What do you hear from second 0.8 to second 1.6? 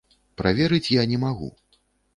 я не магу.